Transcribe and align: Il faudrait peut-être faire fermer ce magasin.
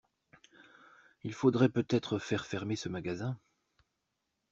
Il 1.21 1.31
faudrait 1.31 1.69
peut-être 1.69 2.17
faire 2.17 2.47
fermer 2.47 2.75
ce 2.75 2.89
magasin. 2.89 3.37